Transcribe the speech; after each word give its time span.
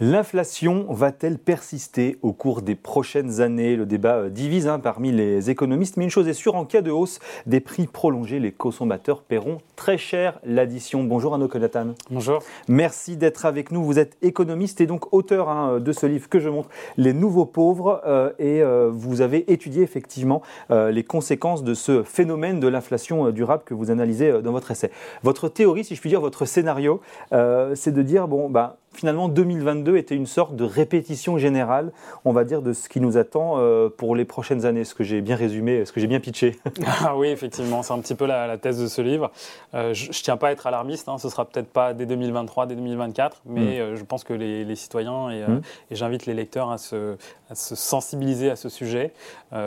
L'inflation 0.00 0.86
va-t-elle 0.90 1.38
persister 1.38 2.18
au 2.22 2.32
cours 2.32 2.62
des 2.62 2.76
prochaines 2.76 3.40
années? 3.40 3.74
Le 3.74 3.84
débat 3.84 4.18
euh, 4.18 4.28
divise 4.28 4.68
hein, 4.68 4.78
parmi 4.78 5.10
les 5.10 5.50
économistes, 5.50 5.96
mais 5.96 6.04
une 6.04 6.10
chose 6.10 6.28
est 6.28 6.34
sûre, 6.34 6.54
en 6.54 6.64
cas 6.64 6.82
de 6.82 6.92
hausse 6.92 7.18
des 7.46 7.58
prix 7.58 7.88
prolongés, 7.88 8.38
les 8.38 8.52
consommateurs 8.52 9.22
paieront 9.22 9.58
très 9.74 9.98
cher 9.98 10.38
l'addition. 10.44 11.02
Bonjour 11.02 11.34
Anno 11.34 11.48
Konatan. 11.48 11.94
Bonjour. 12.12 12.44
Merci 12.68 13.16
d'être 13.16 13.44
avec 13.44 13.72
nous. 13.72 13.82
Vous 13.82 13.98
êtes 13.98 14.16
économiste 14.22 14.80
et 14.80 14.86
donc 14.86 15.12
auteur 15.12 15.48
hein, 15.48 15.80
de 15.80 15.90
ce 15.90 16.06
livre 16.06 16.28
que 16.28 16.38
je 16.38 16.48
montre, 16.48 16.68
Les 16.96 17.12
Nouveaux 17.12 17.46
Pauvres, 17.46 18.00
euh, 18.06 18.30
et 18.38 18.62
euh, 18.62 18.90
vous 18.92 19.20
avez 19.20 19.52
étudié 19.52 19.82
effectivement 19.82 20.42
les 20.70 21.02
conséquences 21.02 21.64
de 21.64 21.74
ce 21.74 22.04
phénomène 22.04 22.60
de 22.60 22.68
l'inflation 22.68 23.30
durable 23.30 23.64
que 23.64 23.74
vous 23.74 23.90
analysez 23.90 24.42
dans 24.42 24.52
votre 24.52 24.70
essai. 24.70 24.92
Votre 25.24 25.48
théorie, 25.48 25.82
si 25.82 25.96
je 25.96 26.00
puis 26.00 26.10
dire, 26.10 26.20
votre 26.20 26.44
scénario, 26.44 27.00
c'est 27.30 27.92
de 27.92 28.02
dire, 28.02 28.28
bon, 28.28 28.48
bah, 28.48 28.76
finalement 28.98 29.28
2022 29.28 29.96
était 29.96 30.16
une 30.16 30.26
sorte 30.26 30.56
de 30.56 30.64
répétition 30.64 31.38
générale, 31.38 31.92
on 32.24 32.32
va 32.32 32.42
dire, 32.42 32.62
de 32.62 32.72
ce 32.72 32.88
qui 32.88 33.00
nous 33.00 33.16
attend 33.16 33.54
euh, 33.58 33.88
pour 33.88 34.16
les 34.16 34.24
prochaines 34.24 34.66
années. 34.66 34.82
Ce 34.82 34.92
que 34.92 35.04
j'ai 35.04 35.20
bien 35.20 35.36
résumé, 35.36 35.84
ce 35.84 35.92
que 35.92 36.00
j'ai 36.00 36.08
bien 36.08 36.20
pitché? 36.20 36.58
Ah 37.00 37.16
oui, 37.16 37.28
effectivement, 37.28 37.82
c'est 37.82 37.92
un 37.92 38.00
petit 38.00 38.16
peu 38.16 38.26
la, 38.26 38.58
thèse 38.58 38.80
de 38.80 38.88
ce 38.88 39.00
livre. 39.00 39.30
Euh, 39.74 39.94
je 39.94 40.08
ne 40.08 40.12
tiens 40.12 40.36
pas 40.36 40.48
à 40.48 40.50
être 40.50 40.66
alarmiste, 40.66 41.08
hein, 41.08 41.18
ce 41.18 41.28
sera 41.28 41.44
peut-être 41.44 41.68
pas 41.68 41.94
dès 41.94 42.06
2023, 42.06 42.66
dès 42.66 42.74
2024, 42.74 43.42
mais 43.46 43.60
mm. 43.60 43.64
euh, 43.64 43.96
je 43.96 44.04
pense 44.04 44.24
que 44.24 44.32
les, 44.32 44.74
citoyens, 44.74 45.28
mm. 45.28 45.60
et, 45.90 45.94
j'invite 45.94 46.26
les 46.26 46.34
lecteurs 46.34 46.70
à 46.70 46.78
se, 46.78 47.16
à 47.50 47.54
se, 47.54 47.76
sensibiliser 47.76 48.50
à 48.50 48.56
ce 48.56 48.68
sujet, 48.68 49.12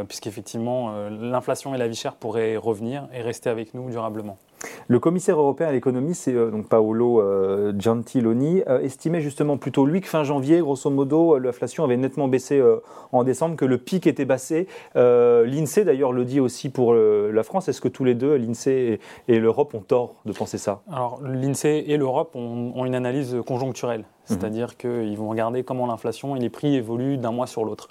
puisqu'effectivement, 0.07 0.93
l'inflation 1.09 1.73
et 1.73 1.77
la 1.77 1.87
vie 1.87 1.95
chère 1.95 2.15
pourraient 2.15 2.57
revenir 2.57 3.07
et 3.13 3.21
rester 3.21 3.49
avec 3.49 3.73
nous 3.73 3.89
durablement. 3.89 4.37
Le 4.87 4.99
commissaire 4.99 5.39
européen 5.39 5.67
à 5.67 5.71
l'économie, 5.71 6.15
c'est 6.15 6.33
euh, 6.33 6.51
donc 6.51 6.67
Paolo 6.67 7.21
euh, 7.21 7.73
Gentiloni, 7.77 8.61
euh, 8.67 8.81
estimait 8.81 9.21
justement 9.21 9.57
plutôt 9.57 9.85
lui 9.85 10.01
que 10.01 10.07
fin 10.07 10.23
janvier, 10.23 10.59
grosso 10.59 10.89
modo, 10.89 11.37
l'inflation 11.37 11.83
avait 11.83 11.97
nettement 11.97 12.27
baissé 12.27 12.61
en 13.11 13.23
décembre, 13.23 13.55
que 13.55 13.65
le 13.65 13.77
pic 13.77 14.07
était 14.07 14.25
baissé. 14.25 14.67
L'INSEE 14.95 15.85
d'ailleurs 15.85 16.11
le 16.11 16.25
dit 16.25 16.39
aussi 16.39 16.69
pour 16.69 16.93
la 16.93 17.43
France. 17.43 17.69
Est-ce 17.69 17.81
que 17.81 17.87
tous 17.87 18.03
les 18.03 18.15
deux, 18.15 18.35
l'INSEE 18.35 18.99
et, 19.27 19.39
l'Europe, 19.39 19.73
ont 19.73 19.81
tort 19.81 20.15
de 20.25 20.33
penser 20.33 20.57
ça? 20.57 20.81
Alors 20.91 21.21
l'INSEE 21.23 21.85
et 21.87 21.97
l'Europe 21.97 22.35
ont, 22.35 22.85
une 22.85 22.95
analyse 22.95 23.37
conjoncturelle. 23.45 24.01
Mhm. 24.01 24.05
C'est-à-dire 24.25 24.77
qu'ils 24.77 25.17
vont 25.17 25.29
regarder 25.29 25.63
comment 25.63 25.87
l'inflation 25.87 26.35
et 26.35 26.39
les 26.39 26.49
prix 26.49 26.75
évoluent 26.75 27.17
d'un 27.17 27.31
mois 27.31 27.47
sur 27.47 27.63
l'autre. 27.63 27.89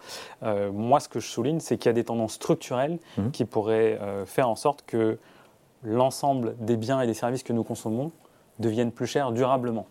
moi, 0.72 1.00
ce 1.00 1.08
que 1.08 1.20
je 1.20 1.28
souligne, 1.28 1.60
c'est 1.60 1.78
qu'il 1.78 1.88
y 1.88 1.90
a 1.90 1.94
des 1.94 2.04
tendances 2.04 2.34
structurelles 2.34 2.98
mhm. 3.16 3.30
qui 3.30 3.44
pourraient 3.44 3.98
faire 4.26 4.48
en 4.48 4.56
sorte 4.56 4.84
que 4.86 5.18
l'ensemble 5.82 6.56
des 6.58 6.76
biens 6.76 7.00
et 7.00 7.06
des 7.06 7.14
services 7.14 7.42
que 7.42 7.52
nous 7.52 7.64
consommons 7.64 8.12
deviennent 8.58 8.92
plus 8.92 9.06
chers 9.06 9.32
durablement. 9.32 9.86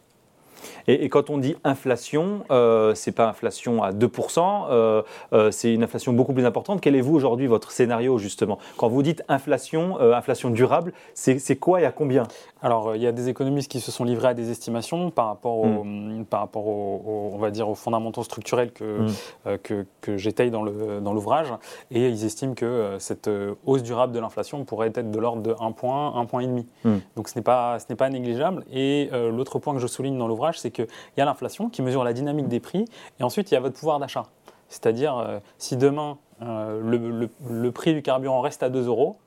Et, 0.88 1.10
quand 1.10 1.30
on 1.30 1.38
dit 1.38 1.56
inflation, 1.64 2.44
euh, 2.52 2.96
ce 2.96 3.10
n'est 3.10 3.14
pas 3.14 3.28
inflation 3.28 3.84
à 3.84 3.92
2%, 3.92 4.68
euh, 4.70 5.02
euh, 5.34 5.52
c'est 5.52 5.74
une 5.74 5.84
inflation 5.84 6.14
beaucoup 6.14 6.34
plus 6.34 6.46
importante. 6.46 6.82
Quel 6.82 6.96
est 6.96 7.02
vous 7.02 7.16
aujourd'hui 7.16 7.48
votre 7.48 7.72
scénario 7.72 8.18
justement? 8.18 8.58
Quand 8.78 8.90
vous 8.90 9.04
dites 9.04 9.24
inflation, 9.28 10.00
inflation 10.00 10.50
durable, 10.50 10.94
c'est 11.14 11.56
quoi 11.58 11.82
et 11.82 11.86
à 11.86 11.92
combien? 11.92 12.24
Alors, 12.62 12.96
il 12.96 13.02
y 13.02 13.08
a 13.08 13.12
des 13.12 13.30
économistes 13.30 13.72
qui 13.72 13.80
se 13.80 13.92
sont 13.92 14.04
livrés 14.04 14.30
à 14.30 14.34
des 14.34 14.52
estimations 14.52 15.12
par 15.12 15.28
rapport, 15.28 15.66
mm. 15.66 16.26
par 16.30 16.42
rapport 16.42 16.68
on 16.68 17.38
va 17.38 17.52
dire, 17.52 17.70
aux 17.70 17.76
fondamentaux 17.76 18.24
structurels 18.24 18.72
que, 18.72 19.02
mm. 19.02 19.58
que, 19.64 19.86
que 20.02 20.18
j'étaye 20.18 20.52
dans 20.52 20.64
l'ouvrage. 20.64 21.50
Dans 21.50 21.60
et 21.92 22.10
ils 22.10 22.26
estiment 22.26 22.54
que 22.54 22.96
cette 23.00 23.30
hausse 23.66 23.84
durable 23.84 24.14
de 24.14 24.20
l'inflation 24.20 24.64
pourrait 24.66 24.92
être 24.94 25.12
de 25.12 25.20
l'ordre 25.20 25.42
de 25.42 25.56
1 25.60 25.72
point, 25.72 26.16
1 26.16 26.26
point 26.26 26.42
et 26.42 26.48
demi. 26.48 26.66
Mm. 26.84 26.98
Donc, 27.16 27.30
ce 27.30 27.38
n'est 27.38 27.44
pas, 27.44 27.78
pas 27.98 28.10
négligeable. 28.10 28.66
Et 28.72 29.10
l'autre 29.12 29.60
point 29.60 29.74
que 29.74 29.80
je 29.80 29.88
souligne 29.88 30.18
dans 30.18 30.28
l'ouvrage, 30.28 30.49
c'est 30.58 30.72
qu'il 30.72 30.88
y 31.18 31.22
a 31.22 31.26
l'inflation 31.26 31.70
qui 31.70 31.82
mesure 31.82 32.04
la 32.04 32.14
dynamique 32.14 32.48
des 32.48 32.60
prix, 32.60 32.86
et 33.20 33.24
ensuite 33.24 33.52
il 33.52 33.54
y 33.54 33.58
a 33.58 33.60
votre 33.60 33.78
pouvoir 33.78 34.00
d'achat. 34.00 34.26
C'est-à-dire, 34.70 35.18
euh, 35.18 35.40
si 35.58 35.76
demain 35.76 36.18
euh, 36.42 36.80
le, 36.82 37.72
prix 37.72 37.94
du 37.94 38.02
carburant 38.02 38.42
reste 38.42 38.64
à 38.64 38.70
2 38.70 38.88
euros, 38.88 39.18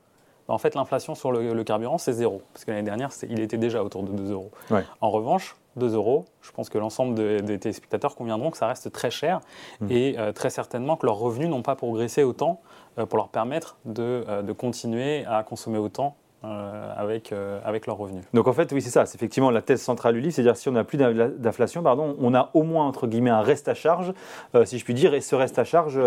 bah, 0.47 0.53
en 0.53 0.57
fait 0.57 0.73
l'inflation 0.73 1.15
sur 1.15 1.31
le, 1.31 1.63
carburant 1.63 1.97
c'est 1.97 2.13
zéro, 2.13 2.41
parce 2.53 2.65
que 2.65 2.71
l'année 2.71 2.83
dernière 2.83 3.11
il 3.29 3.39
était 3.39 3.57
déjà 3.57 3.83
autour 3.83 4.03
de 4.03 4.11
2 4.11 4.31
euros. 4.31 4.51
En 5.01 5.11
revanche, 5.11 5.55
2 5.75 5.93
euros, 5.95 6.25
je 6.41 6.51
pense 6.51 6.69
que 6.69 6.77
l'ensemble 6.77 7.15
des 7.15 7.59
téléspectateurs 7.59 8.15
conviendront 8.15 8.51
que 8.51 8.57
ça 8.57 8.67
reste 8.67 8.91
très 8.91 9.11
cher 9.11 9.41
mmh. 9.81 9.91
et 9.91 10.15
euh, 10.17 10.31
très 10.31 10.49
certainement 10.49 10.97
que 10.97 11.05
leurs 11.05 11.17
revenus 11.17 11.49
n'ont 11.49 11.61
pas 11.61 11.75
progressé 11.75 12.23
autant 12.23 12.61
pour 12.95 13.17
leur 13.17 13.29
permettre 13.29 13.77
de, 13.85 14.23
continuer 14.55 15.25
à 15.25 15.41
consommer 15.43 15.79
autant 15.79 16.15
euh, 16.45 16.93
avec, 16.97 17.31
euh, 17.31 17.59
avec 17.63 17.87
leurs 17.87 17.97
revenus. 17.97 18.23
Donc 18.33 18.47
en 18.47 18.53
fait, 18.53 18.71
oui, 18.73 18.81
c'est 18.81 18.89
ça. 18.89 19.05
C'est 19.05 19.15
effectivement 19.15 19.49
la 19.49 19.61
thèse 19.61 19.81
centrale 19.81 20.13
du 20.13 20.19
livre, 20.19 20.33
c'est-à-dire 20.33 20.57
si 20.57 20.67
on 20.67 20.73
n'a 20.73 20.83
plus 20.83 20.97
d'inflation, 20.97 21.81
pardon, 21.81 22.17
on 22.19 22.33
a 22.33 22.49
au 22.53 22.63
moins 22.63 22.85
entre 22.85 23.07
guillemets 23.07 23.29
un 23.29 23.41
reste 23.41 23.69
à 23.69 23.73
charge, 23.73 24.13
euh, 24.53 24.65
si 24.65 24.77
je 24.77 24.83
puis 24.83 24.93
dire, 24.93 25.13
et 25.13 25.21
ce 25.21 25.35
reste 25.35 25.57
à 25.57 25.63
charge, 25.63 25.99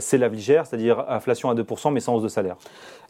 c'est 0.00 0.18
la 0.18 0.28
vie 0.28 0.42
chère, 0.42 0.66
c'est-à-dire 0.66 1.04
inflation 1.08 1.48
à 1.48 1.54
2%, 1.54 1.92
mais 1.92 2.00
sans 2.00 2.16
hausse 2.16 2.24
de 2.24 2.28
salaire. 2.28 2.56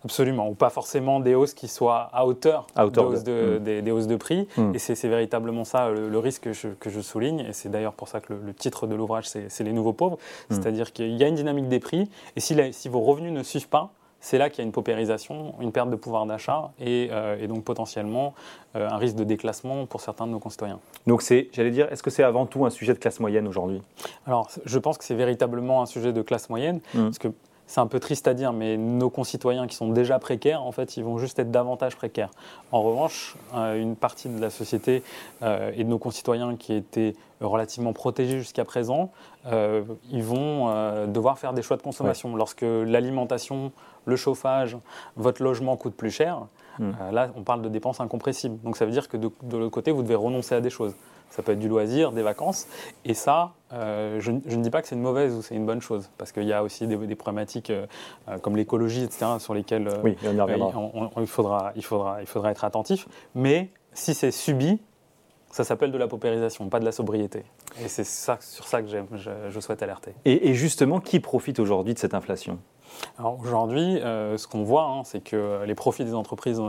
Absolument, 0.04 0.50
ou 0.50 0.54
pas 0.54 0.68
forcément 0.68 1.20
des 1.20 1.34
hausses 1.34 1.54
qui 1.54 1.68
soient 1.68 2.10
à 2.12 2.26
hauteur, 2.26 2.66
à 2.76 2.84
hauteur 2.84 3.10
de, 3.22 3.58
mm. 3.58 3.80
des, 3.80 3.90
hausses 3.90 4.06
de 4.06 4.16
prix. 4.16 4.46
Mm. 4.58 4.74
Et 4.74 4.78
c'est 4.78 5.08
véritablement 5.08 5.64
ça 5.64 5.88
le, 5.88 6.18
risque 6.18 6.42
que 6.42 6.52
je, 6.52 6.68
que 6.68 6.90
je, 6.90 7.00
souligne. 7.00 7.40
Et 7.40 7.54
c'est 7.54 7.70
d'ailleurs 7.70 7.94
pour 7.94 8.08
ça 8.08 8.20
que 8.20 8.34
le, 8.34 8.52
titre 8.52 8.86
de 8.86 8.94
l'ouvrage, 8.94 9.26
c'est 9.26 9.60
Les 9.60 9.72
nouveaux 9.72 9.94
pauvres. 9.94 10.16
Mm. 10.16 10.54
C'est-à-dire 10.54 10.92
qu'il 10.92 11.16
y 11.16 11.24
a 11.24 11.28
une 11.28 11.36
dynamique 11.36 11.68
des 11.68 11.80
prix. 11.80 12.10
Et 12.36 12.40
si, 12.40 12.54
si 12.72 12.90
vos 12.90 13.00
revenus 13.00 13.32
ne 13.32 13.42
suivent 13.42 13.70
pas, 13.70 13.92
c'est 14.24 14.38
là 14.38 14.48
qu'il 14.48 14.60
y 14.60 14.62
a 14.62 14.64
une 14.64 14.72
paupérisation, 14.72 15.54
une 15.60 15.70
perte 15.70 15.90
de 15.90 15.96
pouvoir 15.96 16.24
d'achat 16.24 16.70
et, 16.80 17.08
euh, 17.12 17.46
donc 17.46 17.62
potentiellement 17.62 18.32
euh, 18.74 18.88
un 18.88 18.96
risque 18.96 19.16
de 19.16 19.24
déclassement 19.24 19.84
pour 19.84 20.00
certains 20.00 20.26
de 20.26 20.32
nos 20.32 20.38
concitoyens. 20.38 20.80
Donc 21.06 21.20
c'est, 21.20 21.50
j'allais 21.52 21.70
dire, 21.70 21.92
est-ce 21.92 22.02
que 22.02 22.08
c'est 22.08 22.22
avant 22.22 22.46
tout 22.46 22.64
un 22.64 22.70
sujet 22.70 22.94
de 22.94 22.98
classe 22.98 23.20
moyenne 23.20 23.46
aujourd'hui? 23.46 23.82
Alors 24.26 24.48
je 24.64 24.78
pense 24.78 24.96
que 24.96 25.04
c'est 25.04 25.14
véritablement 25.14 25.82
un 25.82 25.86
sujet 25.86 26.14
de 26.14 26.22
classe 26.22 26.48
moyenne, 26.48 26.80
mmh. 26.94 27.02
parce 27.02 27.18
que 27.18 27.28
c'est 27.66 27.80
un 27.80 27.86
peu 27.86 27.98
triste 27.98 28.28
à 28.28 28.34
dire, 28.34 28.52
mais 28.52 28.76
nos 28.76 29.10
concitoyens 29.10 29.66
qui 29.66 29.74
sont 29.74 29.88
déjà 29.88 30.18
précaires, 30.18 30.62
en 30.62 30.72
fait, 30.72 30.96
ils 30.96 31.04
vont 31.04 31.18
juste 31.18 31.38
être 31.38 31.50
davantage 31.50 31.96
précaires. 31.96 32.30
En 32.72 32.82
revanche, 32.82 33.36
euh, 33.54 33.80
une 33.80 33.96
partie 33.96 34.28
de 34.28 34.40
la 34.40 34.50
société 34.50 35.02
euh, 35.42 35.72
et 35.74 35.84
de 35.84 35.88
nos 35.88 35.98
concitoyens 35.98 36.56
qui 36.56 36.74
étaient 36.74 37.14
relativement 37.40 37.92
protégés 37.92 38.38
jusqu'à 38.38 38.64
présent, 38.64 39.10
euh, 39.46 39.82
ils 40.10 40.22
vont 40.22 41.06
devoir 41.06 41.38
faire 41.38 41.52
des 41.52 41.62
choix 41.62 41.76
de 41.76 41.82
consommation. 41.82 42.36
Lorsque 42.36 42.62
l'alimentation, 42.62 43.72
le 44.04 44.16
chauffage, 44.16 44.76
votre 45.16 45.42
logement 45.42 45.76
coûte 45.76 45.94
plus 45.94 46.10
cher, 46.10 46.46
hmm. 46.78 46.92
là, 47.12 47.30
on 47.36 47.42
parle 47.42 47.62
de 47.62 47.68
dépenses 47.68 48.00
incompressibles. 48.00 48.58
Donc 48.62 48.76
ça 48.76 48.84
veut 48.84 48.92
dire 48.92 49.08
que 49.08 49.16
de, 49.16 49.30
de 49.42 49.56
l'autre 49.56 49.72
côté, 49.72 49.90
vous 49.90 50.02
devez 50.02 50.14
renoncer 50.14 50.54
à 50.54 50.60
des 50.60 50.70
choses. 50.70 50.94
Ça 51.34 51.42
peut 51.42 51.50
être 51.50 51.58
du 51.58 51.68
loisir, 51.68 52.12
des 52.12 52.22
vacances. 52.22 52.68
Et 53.04 53.12
ça, 53.12 53.54
euh, 53.72 54.20
je, 54.20 54.30
ne 54.30 54.62
dis 54.62 54.70
pas 54.70 54.82
que 54.82 54.86
c'est 54.86 54.94
une 54.94 55.00
mauvaise 55.00 55.34
ou 55.34 55.42
c'est 55.42 55.56
une 55.56 55.66
bonne 55.66 55.80
chose, 55.80 56.08
parce 56.16 56.30
qu'il 56.30 56.44
y 56.44 56.52
a 56.52 56.62
aussi 56.62 56.86
des, 56.86 57.16
problématiques 57.16 57.70
euh, 57.70 57.86
euh, 58.28 58.38
comme 58.38 58.56
l'écologie, 58.56 59.02
etc., 59.02 59.26
sur 59.40 59.52
lesquelles 59.52 59.88
oui, 60.04 60.16
on 60.22 61.20
il, 61.20 61.26
faudra, 61.26 61.72
il, 61.74 61.84
faudra, 61.84 62.20
il 62.20 62.28
faudra 62.28 62.52
être 62.52 62.64
attentif. 62.64 63.08
Mais 63.34 63.70
si 63.94 64.14
c'est 64.14 64.30
subi, 64.30 64.80
ça 65.50 65.64
s'appelle 65.64 65.90
de 65.90 65.98
la 65.98 66.06
paupérisation, 66.06 66.68
pas 66.68 66.78
de 66.78 66.84
la 66.84 66.92
sobriété. 66.92 67.42
Et 67.82 67.88
c'est 67.88 68.04
ça, 68.04 68.38
sur 68.40 68.68
ça 68.68 68.80
que 68.82 68.88
je, 68.88 69.30
je, 69.50 69.60
souhaite 69.60 69.82
alerter. 69.82 70.14
Et, 70.24 70.54
justement, 70.54 71.00
qui 71.00 71.18
profite 71.18 71.58
aujourd'hui 71.58 71.94
de 71.94 71.98
cette 71.98 72.14
inflation? 72.14 72.60
Alors 73.18 73.40
aujourd'hui, 73.40 73.98
ce 74.00 74.46
qu'on 74.46 74.62
voit, 74.62 74.84
hein, 74.84 75.02
c'est 75.04 75.22
que 75.22 75.64
les 75.64 75.74
profits 75.74 76.04
des 76.04 76.14
entreprises 76.14 76.62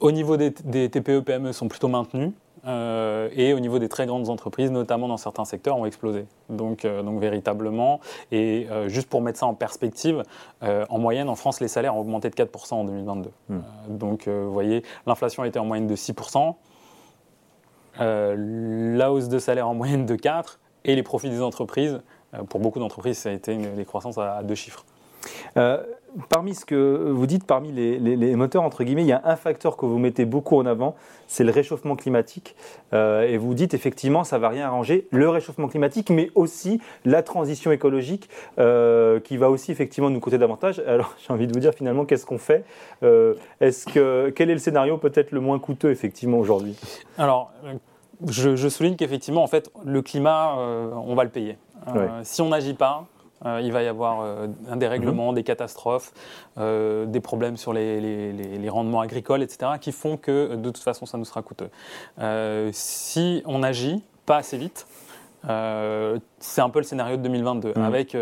au 0.00 0.12
niveau 0.12 0.36
des, 0.36 0.50
des 0.50 0.90
TPE-PME 0.90 1.52
sont 1.52 1.68
plutôt 1.68 1.88
maintenus. 1.88 2.32
Euh, 2.68 3.30
et 3.34 3.54
au 3.54 3.60
niveau 3.60 3.78
des 3.78 3.88
très 3.88 4.06
grandes 4.06 4.28
entreprises, 4.28 4.70
notamment 4.70 5.08
dans 5.08 5.16
certains 5.16 5.44
secteurs, 5.44 5.78
ont 5.78 5.86
explosé. 5.86 6.26
Donc, 6.50 6.84
euh, 6.84 7.02
donc 7.02 7.20
véritablement, 7.20 8.00
et 8.30 8.66
euh, 8.70 8.88
juste 8.88 9.08
pour 9.08 9.22
mettre 9.22 9.38
ça 9.38 9.46
en 9.46 9.54
perspective, 9.54 10.22
en 10.62 10.98
moyenne, 10.98 11.28
en 11.28 11.34
France, 11.34 11.60
les 11.60 11.68
salaires 11.68 11.96
ont 11.96 12.00
augmenté 12.00 12.28
de 12.30 12.34
4% 12.34 12.74
en 12.74 12.84
2022. 12.84 13.30
Hmm. 13.48 13.60
donc, 13.88 14.28
vous 14.28 14.52
voyez, 14.52 14.82
l'inflation 15.06 15.44
était 15.44 15.58
en 15.58 15.64
moyenne 15.64 15.86
de 15.86 15.96
6%, 15.96 16.54
la 17.98 19.12
hausse 19.12 19.28
de 19.28 19.38
salaire 19.38 19.68
en 19.68 19.74
moyenne 19.74 20.04
de 20.04 20.16
4%, 20.16 20.56
et 20.84 20.94
les 20.94 21.02
profits 21.02 21.30
des 21.30 21.42
entreprises, 21.42 22.00
pour 22.48 22.60
beaucoup 22.60 22.78
d'entreprises, 22.78 23.18
ça 23.18 23.30
a 23.30 23.32
été 23.32 23.52
une, 23.52 23.74
des 23.74 23.84
croissances 23.84 24.18
à 24.18 24.42
deux 24.42 24.54
chiffres. 24.54 24.84
Euh, 26.16 26.22
parmi 26.28 26.54
ce 26.54 26.64
que 26.64 27.10
vous 27.10 27.26
dites, 27.26 27.44
parmi 27.44 27.72
les, 27.72 28.36
moteurs, 28.36 28.62
entre 28.62 28.84
guillemets, 28.84 29.02
il 29.02 29.08
y 29.08 29.12
a 29.12 29.22
un 29.24 29.36
facteur 29.36 29.76
que 29.76 29.86
vous 29.86 29.98
mettez 29.98 30.24
beaucoup 30.24 30.56
en 30.56 30.66
avant, 30.66 30.94
c'est 31.26 31.44
le 31.44 31.50
réchauffement 31.50 31.96
climatique. 31.96 32.54
Euh, 32.92 33.22
et 33.22 33.36
vous 33.36 33.54
dites 33.54 33.74
effectivement, 33.74 34.24
ça 34.24 34.36
ne 34.36 34.42
va 34.42 34.48
rien 34.48 34.66
arranger, 34.66 35.06
le 35.10 35.28
réchauffement 35.28 35.68
climatique, 35.68 36.10
mais 36.10 36.30
aussi 36.34 36.80
la 37.04 37.22
transition 37.22 37.72
écologique, 37.72 38.28
euh, 38.58 39.20
qui 39.20 39.36
va 39.36 39.50
aussi 39.50 39.72
effectivement 39.72 40.10
nous 40.10 40.20
coûter 40.20 40.38
davantage. 40.38 40.82
Alors 40.86 41.14
j'ai 41.26 41.32
envie 41.32 41.46
de 41.46 41.52
vous 41.52 41.60
dire 41.60 41.74
finalement, 41.74 42.04
qu'est-ce 42.04 42.26
qu'on 42.26 42.38
fait 42.38 42.64
Est-ce 43.60 43.86
que 43.86 44.30
Quel 44.30 44.50
est 44.50 44.54
le 44.54 44.60
scénario 44.60 44.98
peut-être 44.98 45.32
le 45.32 45.40
moins 45.40 45.58
coûteux 45.58 45.90
effectivement 45.90 46.38
aujourd'hui? 46.38 46.76
Alors, 47.16 47.52
je, 48.26 48.56
je 48.56 48.68
souligne 48.68 48.96
qu'effectivement, 48.96 49.42
en 49.42 49.46
fait, 49.46 49.70
le 49.84 50.02
climat, 50.02 50.56
on 50.56 51.14
va 51.14 51.24
le 51.24 51.30
payer. 51.30 51.56
Si 52.22 52.42
on 52.42 52.48
n'agit 52.48 52.74
pas, 52.74 53.06
euh, 53.46 53.60
il 53.62 53.72
va 53.72 53.82
y 53.82 53.86
avoir 53.86 54.20
euh, 54.20 54.46
un 54.68 54.76
dérèglement, 54.76 55.30
mhm. 55.30 55.36
des 55.36 55.42
catastrophes, 55.44 56.12
euh, 56.58 57.06
des 57.06 57.20
problèmes 57.20 57.56
sur 57.56 57.72
les, 57.72 58.68
rendements 58.68 59.00
agricoles, 59.00 59.42
etc., 59.42 59.72
qui 59.80 59.92
font 59.92 60.16
que 60.16 60.56
de 60.56 60.70
toute 60.70 60.82
façon, 60.82 61.06
ça 61.06 61.18
nous 61.18 61.24
sera 61.24 61.42
coûteux. 61.42 61.70
si 62.72 63.42
on 63.46 63.62
agit, 63.62 64.02
pas 64.26 64.36
assez 64.36 64.58
vite. 64.58 64.86
c'est 65.44 66.60
un 66.60 66.70
peu 66.70 66.78
le 66.80 66.84
scénario 66.84 67.16
de 67.16 67.22
2022, 67.22 67.72
mmh. 67.74 67.80
avec 67.80 68.16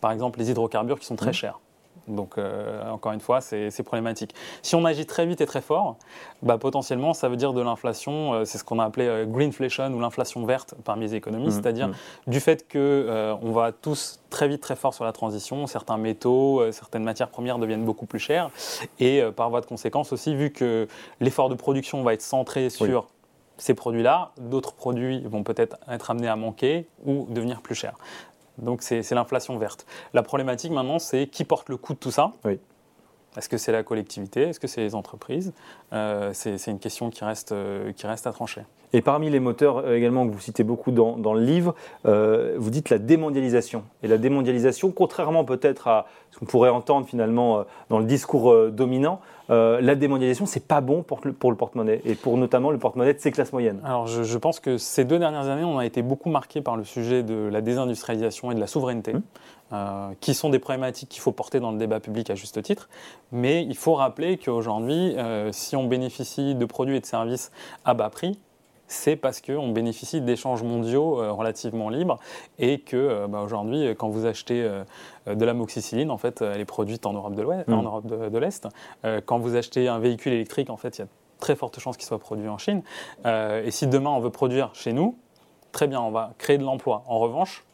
par 0.00 0.12
exemple 0.12 0.38
les 0.38 0.50
hydrocarbures 0.50 1.00
qui 1.00 1.06
sont 1.06 1.16
très 1.16 1.30
mmh. 1.30 1.34
chers. 1.34 1.60
Donc, 2.08 2.38
euh, 2.38 2.90
encore 2.90 3.12
une 3.12 3.20
fois, 3.20 3.40
c'est 3.40 3.82
problématique. 3.82 4.34
Si 4.62 4.74
on 4.74 4.84
agit 4.84 5.06
très 5.06 5.26
vite 5.26 5.40
et 5.40 5.46
très 5.46 5.60
fort, 5.60 5.96
bah, 6.42 6.58
potentiellement, 6.58 7.14
ça 7.14 7.28
veut 7.28 7.36
dire 7.36 7.52
de 7.52 7.60
l'inflation, 7.60 8.32
euh, 8.32 8.44
c'est 8.44 8.58
ce 8.58 8.64
qu'on 8.64 8.78
a 8.78 8.84
appelé 8.84 9.06
euh, 9.06 9.26
greenflation 9.26 9.88
ou 9.88 10.00
l'inflation 10.00 10.44
verte 10.44 10.74
parmi 10.84 11.06
les 11.06 11.14
économistes, 11.14 11.58
mmh, 11.58 11.62
c'est-à-dire 11.62 11.88
mmh. 11.88 11.94
du 12.26 12.40
fait 12.40 12.70
qu'on 12.70 13.38
on 13.42 13.52
va 13.52 13.72
tous 13.72 14.20
très 14.30 14.48
vite, 14.48 14.60
très 14.60 14.76
fort 14.76 14.94
sur 14.94 15.04
la 15.04 15.12
transition, 15.12 15.66
certains 15.66 15.96
métaux, 15.96 16.70
certaines 16.72 17.04
matières 17.04 17.28
premières 17.28 17.58
deviennent 17.58 17.84
beaucoup 17.84 18.06
plus 18.06 18.18
chères, 18.18 18.50
et 19.00 19.22
par 19.36 19.50
voie 19.50 19.60
de 19.60 19.66
conséquence 19.66 20.12
aussi, 20.12 20.34
vu 20.34 20.50
que 20.50 20.86
l'effort 21.20 21.48
de 21.48 21.54
production 21.54 22.02
va 22.02 22.14
être 22.14 22.22
centré 22.22 22.68
sur 22.68 23.06
ces 23.58 23.74
produits-là, 23.74 24.32
d'autres 24.38 24.72
produits 24.72 25.20
vont 25.20 25.42
peut-être 25.42 25.76
être 25.88 26.10
amenés 26.10 26.28
à 26.28 26.36
manquer 26.36 26.86
ou 27.04 27.26
devenir 27.30 27.60
plus 27.60 27.74
chers. 27.74 27.96
Donc 28.58 28.82
c'est 28.82 29.10
l'inflation 29.12 29.56
verte. 29.58 29.86
La 30.14 30.22
problématique 30.22 30.72
maintenant, 30.72 30.98
c'est 30.98 31.26
qui 31.26 31.44
porte 31.44 31.68
le 31.68 31.76
coût 31.76 31.94
de 31.94 31.98
tout 31.98 32.10
ça? 32.10 32.32
Oui. 32.44 32.58
Est-ce 33.36 33.48
que 33.48 33.56
c'est 33.56 33.72
la 33.72 33.82
collectivité? 33.82 34.42
Est-ce 34.42 34.58
que 34.58 34.66
c'est 34.66 34.80
les 34.80 34.94
entreprises? 34.94 35.52
Euh, 35.92 36.32
C'est 36.32 36.66
une 36.66 36.80
question 36.80 37.10
qui 37.10 37.24
reste, 37.24 37.52
euh, 37.52 37.92
qui 37.92 38.06
reste 38.06 38.26
à 38.26 38.32
trancher. 38.32 38.62
Et 38.92 39.02
parmi 39.02 39.30
les 39.30 39.40
moteurs 39.40 39.78
euh, 39.78 39.96
également 39.96 40.26
que 40.26 40.32
vous 40.32 40.40
citez 40.40 40.64
beaucoup 40.64 40.90
dans, 40.90 41.16
dans 41.16 41.34
le 41.34 41.42
livre, 41.42 41.74
vous 42.04 42.70
dites 42.70 42.90
la 42.90 42.98
démondialisation. 42.98 43.84
Et 44.02 44.08
la 44.08 44.18
démondialisation, 44.18 44.90
contrairement 44.90 45.44
peut-être 45.44 45.88
à 45.88 46.06
ce 46.30 46.38
qu'on 46.38 46.46
pourrait 46.46 46.70
entendre 46.70 47.06
finalement 47.06 47.64
dans 47.90 47.98
le 47.98 48.04
discours 48.04 48.70
dominant, 48.70 49.20
la 49.48 49.94
démondialisation, 49.94 50.46
c'est 50.46 50.66
pas 50.66 50.80
bon 50.80 51.02
pour 51.02 51.20
le, 51.24 51.32
pour 51.32 51.50
le 51.50 51.56
porte-monnaie 51.56 52.00
et 52.04 52.14
pour 52.14 52.36
notamment 52.36 52.70
le 52.70 52.78
porte-monnaie 52.78 53.14
de 53.14 53.20
ces 53.20 53.30
classes 53.30 53.52
moyennes. 53.52 53.80
Alors 53.84 54.06
je, 54.06 54.22
je, 54.22 54.38
pense 54.38 54.60
que 54.60 54.78
ces 54.78 55.04
deux 55.04 55.18
dernières 55.18 55.48
années, 55.48 55.64
on 55.64 55.78
a 55.78 55.86
été 55.86 56.02
beaucoup 56.02 56.30
marqué 56.30 56.60
par 56.60 56.76
le 56.76 56.84
sujet 56.84 57.22
de 57.22 57.48
la 57.50 57.60
désindustrialisation 57.60 58.50
et 58.50 58.54
de 58.54 58.60
la 58.60 58.66
souveraineté. 58.66 59.14
Mmh. 59.14 59.22
Euh, 59.70 60.12
qui 60.22 60.32
sont 60.32 60.48
des 60.48 60.58
problématiques 60.58 61.10
qu'il 61.10 61.20
faut 61.20 61.32
porter 61.32 61.60
dans 61.60 61.72
le 61.72 61.76
débat 61.76 62.00
public 62.00 62.30
à 62.30 62.34
juste 62.34 62.62
titre. 62.62 62.88
Mais 63.32 63.62
il 63.64 63.76
faut 63.76 63.92
rappeler 63.92 64.38
qu'aujourd'hui, 64.38 65.14
euh, 65.18 65.52
si 65.52 65.76
on 65.76 65.84
bénéficie 65.84 66.54
de 66.54 66.64
produits 66.64 66.96
et 66.96 67.00
de 67.00 67.06
services 67.06 67.52
à 67.84 67.92
bas 67.92 68.08
prix, 68.08 68.38
c'est 68.88 69.16
parce 69.16 69.40
qu'on 69.40 69.68
bénéficie 69.68 70.20
d'échanges 70.20 70.62
mondiaux 70.62 71.20
euh, 71.20 71.32
relativement 71.32 71.88
libres 71.88 72.18
et 72.58 72.80
que 72.80 73.26
bah, 73.26 73.40
aujourd'hui, 73.40 73.94
quand 73.96 74.08
vous 74.08 74.26
achetez 74.26 74.68
de 75.26 75.44
la 75.44 75.54
moxicilline, 75.54 76.10
en 76.10 76.18
fait, 76.18 76.42
elle 76.42 76.60
est 76.60 76.64
produite 76.64 77.06
en 77.06 77.12
Europe 77.12 77.34
de 77.34 77.42
l'Ouest, 77.42 77.68
en 77.68 77.82
mm. 77.82 77.86
Europe 77.86 78.06
de, 78.06 78.38
l'Est. 78.38 78.68
quand 79.26 79.38
vous 79.38 79.56
achetez 79.56 79.88
un 79.88 79.98
véhicule 79.98 80.32
électrique, 80.32 80.70
en 80.70 80.76
fait, 80.76 80.98
il 80.98 81.02
y 81.02 81.04
a 81.04 81.08
très 81.38 81.54
forte 81.54 81.78
chance 81.78 81.96
qu'il 81.96 82.06
soit 82.06 82.18
produit 82.18 82.48
en 82.48 82.58
Chine. 82.58 82.82
et 83.24 83.70
si 83.70 83.86
demain 83.86 84.10
on 84.10 84.20
veut 84.20 84.30
produire 84.30 84.70
chez 84.74 84.92
nous, 84.92 85.16
très 85.72 85.86
bien, 85.86 86.00
on 86.00 86.10
va 86.10 86.32
créer 86.38 86.58
de 86.58 86.64
l'emploi. 86.64 87.04
En 87.06 87.18
revanche, 87.18 87.64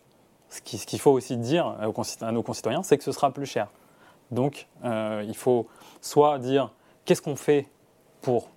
ce 0.50 0.60
qu'il 0.60 1.00
faut 1.00 1.10
aussi 1.12 1.36
dire 1.36 1.76
à 2.20 2.32
nos 2.32 2.42
concitoyens, 2.42 2.82
c'est 2.82 2.98
que 2.98 3.04
ce 3.04 3.12
sera 3.12 3.30
plus 3.32 3.46
cher. 3.46 3.68
Donc, 4.30 4.66
euh, 4.84 5.24
il 5.26 5.36
faut 5.36 5.66
soit 6.00 6.38
dire 6.38 6.70
qu'est-ce 7.04 7.22
qu'on 7.22 7.36
fait 7.36 7.68
pour 8.20 8.48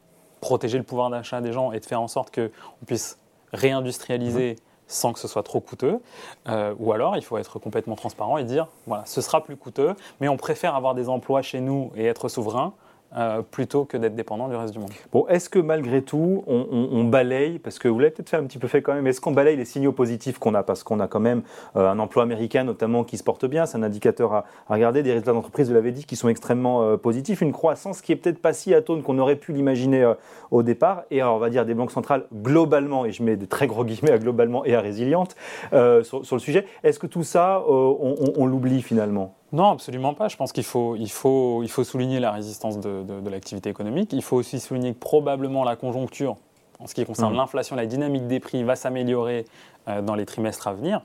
protéger 0.42 0.78
le 0.78 0.84
pouvoir 0.84 1.10
d'achat 1.10 1.42
des 1.42 1.52
gens 1.52 1.72
et 1.72 1.80
de 1.80 1.86
faire 1.86 2.02
en 2.02 2.08
sorte 2.08 2.34
qu'on 2.34 2.86
puisse 2.86 3.18
réindustrialiser 3.54 4.58
sans 4.88 5.12
que 5.14 5.20
ce 5.20 5.28
soit 5.28 5.44
trop 5.44 5.60
coûteux, 5.60 6.00
euh, 6.48 6.74
ou 6.80 6.94
alors 6.94 7.18
il 7.18 7.22
faut 7.24 7.38
être 7.38 7.60
complètement 7.60 7.96
transparent 7.96 8.38
et 8.38 8.44
dire 8.44 8.68
voilà, 8.86 9.06
ce 9.06 9.20
sera 9.20 9.44
plus 9.44 9.58
coûteux, 9.58 9.96
mais 10.22 10.30
on 10.30 10.38
préfère 10.38 10.76
avoir 10.76 10.96
des 10.96 11.10
emplois 11.10 11.42
chez 11.42 11.60
nous 11.60 11.92
et 11.96 12.06
être 12.06 12.30
souverain 12.30 12.74
euh, 13.16 13.42
plutôt 13.42 13.86
que 13.86 13.96
d'être 13.96 14.16
dépendant 14.16 14.50
du 14.50 14.56
reste 14.56 14.74
du 14.74 14.80
monde. 14.80 14.92
Bon, 15.14 15.26
est-ce 15.28 15.50
que 15.50 15.60
malgré 15.60 16.02
tout, 16.02 16.44
on, 16.46 17.06
balaye, 17.06 17.58
parce 17.58 17.80
que 17.80 17.88
vous 17.88 18.00
l'avez 18.00 18.12
peut-être 18.12 18.30
fait 18.30 18.36
un 18.36 18.44
petit 18.44 18.58
peu 18.58 18.68
fait 18.68 18.82
quand 18.82 18.94
même, 18.94 19.08
est-ce 19.08 19.22
qu'on 19.22 19.32
balaye 19.32 19.56
les 19.56 19.64
signaux 19.64 19.94
positifs 19.94 20.40
qu'on 20.40 20.54
a? 20.54 20.62
Parce 20.62 20.84
qu'on 20.84 21.00
a 21.00 21.08
quand 21.08 21.22
même 21.22 21.44
euh, 21.78 21.90
un 21.90 22.00
emploi 22.00 22.24
américain 22.24 22.66
notamment 22.66 23.06
qui 23.06 23.18
se 23.18 23.24
porte 23.24 23.46
bien, 23.46 23.66
c'est 23.66 23.78
un 23.78 23.84
indicateur 23.84 24.34
à, 24.34 24.46
regarder, 24.68 25.04
des 25.04 25.12
résultats 25.12 25.32
d'entreprise, 25.32 25.70
vous 25.70 25.74
l'avez 25.74 25.94
dit, 25.94 26.04
qui 26.04 26.18
sont 26.18 26.28
extrêmement 26.28 26.84
euh, 26.84 26.98
positifs, 26.98 27.40
une 27.40 27.54
croissance 27.54 28.02
qui 28.02 28.12
est 28.12 28.18
peut-être 28.18 28.42
pas 28.42 28.52
si 28.52 28.74
atone 28.74 29.02
qu'on 29.04 29.20
aurait 29.20 29.38
pu 29.38 29.54
l'imaginer 29.54 30.14
au 30.52 30.62
départ, 30.62 31.04
et 31.10 31.24
on 31.24 31.38
va 31.38 31.50
dire 31.50 31.66
des 31.66 31.76
banques 31.76 31.92
centrales 31.92 32.26
globalement, 32.34 33.06
et 33.06 33.14
je 33.14 33.24
mets 33.24 33.38
des 33.38 33.48
très 33.48 33.68
gros 33.68 33.86
guillemets 33.86 34.12
à 34.12 34.18
globalement 34.18 34.66
et 34.66 34.76
à 34.76 34.82
résiliente 34.82 35.38
sur, 35.72 36.22
le 36.32 36.40
sujet, 36.40 36.66
est-ce 36.84 37.00
que 37.00 37.08
tout 37.08 37.24
ça, 37.24 37.64
on 37.68 38.46
l'oublie 38.46 38.82
finalement? 38.82 39.37
Non, 39.54 39.72
absolument 39.72 40.14
pas. 40.14 40.28
Je 40.28 40.36
pense 40.36 40.52
qu'il 40.52 40.66
faut, 40.66 40.96
il 40.96 41.10
faut, 41.10 41.64
il 41.64 41.70
faut 41.70 41.84
souligner 41.84 42.20
la 42.20 42.32
résistance 42.32 42.80
de, 42.80 43.30
l'activité 43.30 43.70
économique. 43.70 44.12
Il 44.14 44.22
faut 44.22 44.36
aussi 44.36 44.60
souligner 44.60 44.94
que 44.94 45.00
probablement 45.00 45.64
la 45.64 45.76
conjoncture, 45.76 46.36
en 46.80 46.88
ce 46.88 46.94
qui 46.94 47.06
concerne 47.06 47.34
mmh. 47.34 47.38
l'inflation, 47.38 47.76
la 47.76 47.86
dynamique 47.86 48.28
des 48.28 48.40
prix, 48.40 48.64
va 48.64 48.76
s'améliorer 48.76 49.46
euh, 49.88 50.02
dans 50.02 50.16
les 50.16 50.26
trimestres 50.26 50.68
à 50.68 50.74
venir. 50.74 51.02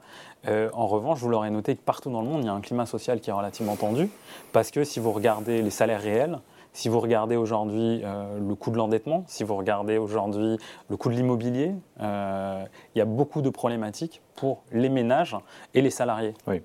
Euh, 0.49 0.71
en 0.73 0.89
revanche, 0.89 1.21
vous 1.21 1.29
l'aurez 1.29 1.51
noté 1.51 1.77
que 1.77 1.83
partout 1.83 2.11
dans 2.11 2.21
le 2.21 2.29
monde, 2.29 2.43
il 2.43 2.47
y 2.47 2.49
a 2.49 2.53
un 2.53 2.61
climat 2.61 2.87
social 2.87 3.21
qui 3.21 3.31
est 3.31 3.33
relativement 3.33 3.77
tendu, 3.77 4.11
parce 4.53 4.73
que 4.73 4.83
si 4.83 4.99
vous 4.99 5.13
regardez 5.13 5.63
les 5.63 5.71
salaires 5.71 6.03
réels, 6.03 6.41
si 6.73 6.89
vous 6.89 7.01
regardez 7.01 7.37
aujourd'hui 7.37 8.01
euh, 8.05 8.39
le 8.39 8.55
coût 8.55 8.71
de 8.71 8.77
l'endettement, 8.77 9.25
si 9.27 9.45
vous 9.45 9.55
regardez 9.57 9.99
aujourd'hui 9.99 10.57
le 10.89 10.97
coût 10.97 11.11
de 11.11 11.15
l'immobilier, 11.15 11.75
euh, 12.01 12.65
il 12.95 12.99
y 12.99 13.03
a 13.03 13.05
beaucoup 13.05 13.43
de 13.43 13.51
problématiques 13.51 14.23
pour 14.37 14.63
les 14.73 14.89
ménages 14.89 15.37
et 15.75 15.83
les 15.83 15.91
salariés. 15.91 16.33
Oui. 16.47 16.63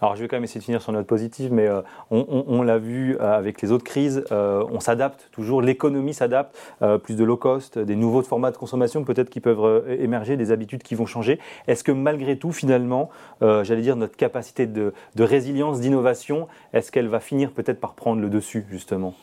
Alors 0.00 0.14
je 0.14 0.22
vais 0.22 0.28
quand 0.28 0.36
même 0.36 0.44
essayer 0.44 0.60
de 0.60 0.64
finir 0.64 0.80
sur 0.80 0.90
une 0.90 0.98
note 0.98 1.08
positive, 1.08 1.52
mais 1.52 1.66
euh, 1.66 1.82
on, 2.10 2.62
l'a 2.62 2.78
vu 2.78 3.18
avec 3.18 3.60
les 3.60 3.72
autres 3.72 3.84
crises, 3.84 4.24
on 4.30 4.80
s'adapte 4.80 5.28
toujours, 5.32 5.60
l'économie 5.60 6.14
s'adapte, 6.14 6.56
plus 7.02 7.16
de 7.16 7.24
low 7.24 7.36
cost, 7.36 7.78
des 7.78 7.96
nouveaux 7.96 8.22
formats 8.22 8.50
de 8.50 8.56
consommation 8.56 9.04
peut-être 9.04 9.30
qui 9.30 9.40
peuvent 9.40 9.84
émerger, 9.90 10.36
des 10.36 10.52
habitudes 10.52 10.82
qui 10.82 10.94
vont 10.94 11.06
changer. 11.06 11.38
Est-ce 11.66 11.82
que 11.84 11.92
malgré 11.92 12.38
tout, 12.38 12.52
finalement, 12.52 13.10
j'allais 13.40 13.82
dire 13.82 13.96
notre 13.96 14.16
capacité 14.16 14.66
de, 14.66 14.94
de 15.16 15.24
résilience, 15.24 15.80
d'innovation, 15.80 16.46
est-ce 16.72 16.92
qu'elle 16.92 17.08
va 17.08 17.20
finir 17.20 17.50
peut-être 17.52 17.80
par 17.80 17.94
prendre 17.94 18.22
le 18.22 18.30
dessus 18.30 18.64
justement? 18.70 19.14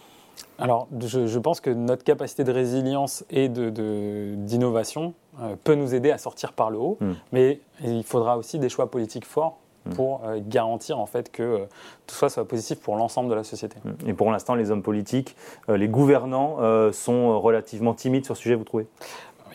Alors, 0.58 0.88
je, 1.00 1.40
pense 1.40 1.60
que 1.60 1.70
notre 1.70 2.04
capacité 2.04 2.44
de 2.44 2.52
résilience 2.52 3.26
et 3.30 3.50
d'innovation 3.50 5.08
de, 5.08 5.44
euh, 5.44 5.56
peut 5.64 5.76
nous 5.76 5.94
aider 5.94 6.12
à 6.12 6.18
sortir 6.18 6.54
par 6.54 6.70
le 6.70 6.78
haut, 6.78 6.98
hmm. 7.02 7.14
mais 7.34 7.60
il 7.84 8.04
faudra 8.04 8.38
aussi 8.38 8.58
des 8.58 8.70
choix 8.70 8.90
politiques 8.90 9.26
forts 9.26 9.58
hmm. 9.86 9.94
pour 9.96 10.22
euh, 10.24 10.40
garantir 10.42 10.98
en 10.98 11.06
fait 11.06 11.30
que 11.32 11.44
euh, 11.44 11.66
tout 12.08 12.16
ça 12.16 12.30
soit 12.30 12.48
positif 12.48 12.80
pour 12.80 12.96
l'ensemble 12.96 13.30
de 13.30 13.36
la 13.36 13.44
société. 13.44 13.78
Hmm. 13.84 14.08
Et 14.08 14.14
pour 14.14 14.32
l'instant, 14.32 14.56
les 14.56 14.72
hommes 14.72 14.84
politiques, 14.84 15.36
les 15.68 15.90
gouvernants 15.90 16.58
sont 16.94 17.40
relativement 17.40 17.94
timides 17.94 18.26
sur 18.26 18.36
ce 18.36 18.44
sujet, 18.44 18.56
vous 18.56 18.64
trouvez? 18.64 18.88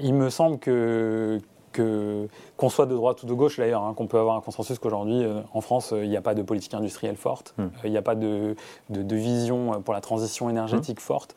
Il 0.01 0.15
me 0.15 0.31
semble 0.31 0.59
que 0.59 1.39
qu'on 1.75 2.69
soit 2.69 2.87
de 2.87 2.95
droite 2.95 3.23
ou 3.23 3.27
de 3.27 3.33
gauche 3.33 3.59
d'ailleurs, 3.59 3.83
hein, 3.83 3.95
qu'on 3.95 4.07
peut 4.07 4.19
avoir 4.19 4.37
un 4.37 4.41
consensus 4.41 4.79
qu'aujourd'hui 4.79 5.25
euh, 5.25 5.41
en 5.55 5.61
France 5.61 5.93
euh, 5.93 6.05
il 6.05 6.11
n'y 6.11 6.17
a 6.17 6.21
pas 6.21 6.35
de 6.35 6.43
politique 6.43 6.75
industrielle 6.75 7.17
forte, 7.17 7.55
hmm. 7.59 7.63
euh, 7.63 7.67
il 7.85 7.91
n'y 7.91 7.97
a 7.97 8.03
pas 8.03 8.15
de, 8.15 8.57
vision 8.91 9.83
pour 9.83 9.95
la 9.95 10.01
transition 10.01 10.51
énergétique 10.51 10.99
hmm. 10.99 11.03
forte, 11.03 11.35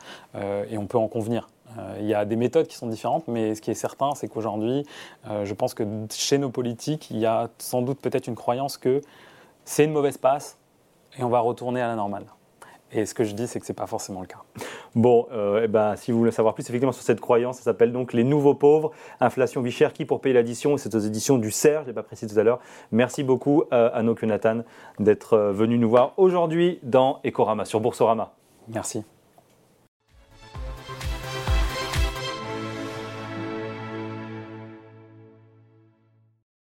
et 0.70 0.78
on 0.78 0.86
peut 0.86 0.98
en 0.98 1.08
convenir. 1.08 1.50
Il 2.00 2.06
y 2.06 2.14
a 2.14 2.24
des 2.24 2.36
méthodes 2.36 2.68
qui 2.68 2.76
sont 2.76 2.86
différentes, 2.88 3.28
mais 3.28 3.56
ce 3.56 3.62
qui 3.62 3.72
est 3.72 3.76
certain, 3.76 4.14
c'est 4.14 4.28
qu'aujourd'hui, 4.28 4.86
je 5.26 5.54
pense 5.54 5.74
que 5.74 5.84
chez 6.12 6.38
nos 6.38 6.50
politiques, 6.50 7.10
il 7.10 7.18
y 7.18 7.26
a 7.26 7.50
sans 7.58 7.82
doute 7.82 8.00
peut-être 8.00 8.28
une 8.28 8.36
croyance 8.36 8.78
que 8.78 9.02
c'est 9.66 9.86
une 9.86 9.92
mauvaise 9.92 10.18
passe 10.18 10.58
et 11.18 11.24
on 11.24 11.30
va 11.30 11.40
retourner 11.40 11.82
à 11.82 11.88
la 11.88 11.96
normale. 11.96 12.26
Et 12.94 13.06
ce 13.06 13.14
que 13.14 13.24
je 13.24 13.34
dis, 13.34 13.48
c'est 13.48 13.60
que 13.60 13.66
ce 13.66 13.72
n'est 13.72 13.76
pas 13.76 13.88
forcément 13.88 14.22
le 14.22 14.28
cas. 14.28 14.44
Bon, 14.96 15.28
euh, 15.32 15.62
eh 15.64 15.68
ben, 15.68 15.96
si 15.96 16.12
vous 16.12 16.20
voulez 16.20 16.32
savoir 16.32 16.54
plus 16.54 16.64
effectivement 16.64 16.92
sur 16.92 17.04
cette 17.04 17.20
croyance, 17.20 17.58
ça 17.58 17.64
s'appelle 17.64 17.92
donc 17.92 18.14
Les 18.14 18.24
Nouveaux 18.24 18.54
Pauvres, 18.54 18.92
Inflation 19.20 19.62
vie 19.62 19.72
chère, 19.72 19.94
qui 19.94 20.06
pour 20.06 20.22
payer 20.22 20.34
l'addition 20.34 20.78
C'est 20.78 20.94
aux 20.94 21.00
éditions 21.00 21.38
du 21.38 21.52
CERF, 21.52 21.84
je 21.84 21.88
n'ai 21.90 21.94
pas 21.94 22.04
précisé 22.04 22.34
tout 22.34 22.40
à 22.40 22.44
l'heure. 22.44 22.60
Merci 22.92 23.24
beaucoup 23.24 23.64
euh, 23.74 23.90
à 23.94 24.04
Noc 24.04 24.24
Nathan 24.24 24.62
d'être 25.00 25.34
euh, 25.34 25.52
venu 25.52 25.78
nous 25.78 25.90
voir 25.90 26.14
aujourd'hui 26.18 26.80
dans 26.84 27.20
Ecorama, 27.26 27.66
sur 27.66 27.80
Boursorama. 27.80 28.34
Merci. 28.68 29.04